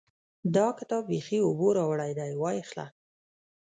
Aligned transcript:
دا 0.55 0.67
کتاب 0.79 1.03
بېخي 1.11 1.39
اوبو 1.43 1.67
راوړی 1.77 2.11
دی؛ 2.19 2.31
وايې 2.41 2.63
خله. 2.69 2.85